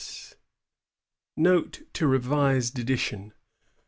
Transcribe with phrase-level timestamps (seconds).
[1.37, 3.33] NOTE TO REVISED EDITION.